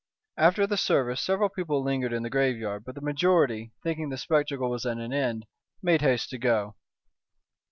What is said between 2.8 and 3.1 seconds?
but the